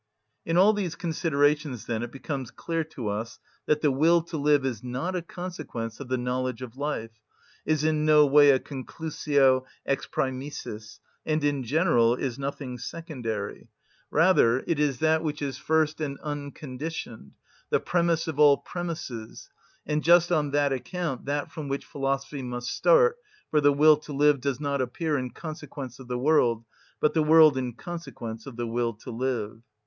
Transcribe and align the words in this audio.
In 0.47 0.57
all 0.57 0.73
these 0.73 0.95
considerations, 0.95 1.85
then, 1.85 2.01
it 2.01 2.11
becomes 2.11 2.49
clear 2.49 2.83
to 2.85 3.09
us 3.09 3.37
that 3.67 3.81
the 3.81 3.91
will 3.91 4.23
to 4.23 4.35
live 4.37 4.65
is 4.65 4.83
not 4.83 5.15
a 5.15 5.21
consequence 5.21 5.99
of 5.99 6.07
the 6.07 6.17
knowledge 6.17 6.63
of 6.63 6.75
life, 6.75 7.11
is 7.67 7.83
in 7.83 8.03
no 8.03 8.25
way 8.25 8.49
a 8.49 8.57
conclusio 8.57 9.63
ex 9.85 10.07
præmissis, 10.07 10.99
and 11.23 11.43
in 11.43 11.61
general 11.61 12.15
is 12.15 12.39
nothing 12.39 12.79
secondary. 12.79 13.69
Rather, 14.09 14.63
it 14.65 14.79
is 14.79 14.97
that 14.97 15.21
which 15.23 15.39
is 15.39 15.59
first 15.59 16.01
and 16.01 16.17
unconditioned, 16.21 17.33
the 17.69 17.79
premiss 17.79 18.27
of 18.27 18.39
all 18.39 18.57
premisses, 18.57 19.49
and 19.85 20.03
just 20.03 20.31
on 20.31 20.49
that 20.49 20.73
account 20.73 21.25
that 21.25 21.51
from 21.51 21.67
which 21.67 21.85
philosophy 21.85 22.41
must 22.41 22.71
start, 22.75 23.17
for 23.51 23.61
the 23.61 23.71
will 23.71 23.97
to 23.97 24.13
live 24.13 24.41
does 24.41 24.59
not 24.59 24.81
appear 24.81 25.15
in 25.15 25.29
consequence 25.29 25.99
of 25.99 26.07
the 26.07 26.17
world, 26.17 26.65
but 26.99 27.13
the 27.13 27.21
world 27.21 27.55
in 27.55 27.71
consequence 27.73 28.47
of 28.47 28.55
the 28.55 28.65
will 28.65 28.95
to 28.95 29.11
live. 29.11 29.61